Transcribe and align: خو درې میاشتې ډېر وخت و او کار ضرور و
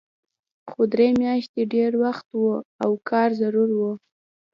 خو 0.69 0.81
درې 0.93 1.07
میاشتې 1.21 1.61
ډېر 1.73 1.91
وخت 2.03 2.27
و 2.41 2.45
او 2.83 2.91
کار 3.09 3.29
ضرور 3.41 3.69
و 3.79 3.81